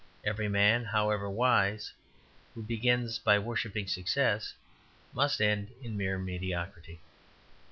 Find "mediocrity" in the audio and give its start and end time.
6.17-7.01